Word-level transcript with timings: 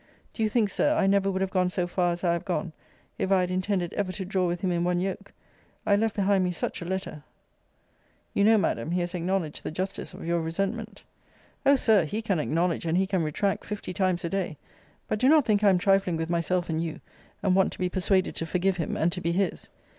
Do 0.33 0.41
you 0.41 0.49
think, 0.49 0.69
Sir, 0.71 0.95
I 0.95 1.05
never 1.05 1.29
would 1.29 1.41
have 1.41 1.51
gone 1.51 1.69
so 1.69 1.85
far 1.85 2.11
as 2.11 2.23
I 2.23 2.33
have 2.33 2.43
gone, 2.43 2.73
if 3.19 3.31
I 3.31 3.41
had 3.41 3.51
intended 3.51 3.93
ever 3.93 4.11
to 4.13 4.25
draw 4.25 4.47
with 4.47 4.61
him 4.61 4.71
in 4.71 4.83
one 4.83 4.99
yoke? 4.99 5.31
I 5.85 5.95
left 5.95 6.15
behind 6.15 6.43
me 6.43 6.51
such 6.53 6.81
a 6.81 6.85
letter 6.85 7.23
You 8.33 8.43
know, 8.45 8.57
Madam, 8.57 8.89
he 8.89 9.01
has 9.01 9.13
acknowledged 9.13 9.61
the 9.63 9.69
justice 9.69 10.15
of 10.15 10.25
your 10.25 10.41
resentment 10.41 11.03
O 11.67 11.75
Sir, 11.75 12.03
he 12.05 12.23
can 12.23 12.39
acknowledge, 12.39 12.87
and 12.87 12.97
he 12.97 13.05
can 13.05 13.21
retract, 13.21 13.63
fifty 13.63 13.93
times 13.93 14.25
a 14.25 14.29
day 14.29 14.57
but 15.07 15.19
do 15.19 15.29
not 15.29 15.45
think 15.45 15.63
I 15.63 15.69
am 15.69 15.77
trifling 15.77 16.17
with 16.17 16.31
myself 16.31 16.67
and 16.67 16.81
you, 16.83 16.99
and 17.43 17.53
want 17.55 17.71
to 17.73 17.77
be 17.77 17.87
persuaded 17.87 18.35
to 18.37 18.47
forgive 18.47 18.77
him, 18.77 18.97
and 18.97 19.11
to 19.11 19.21
be 19.21 19.33
his. 19.33 19.69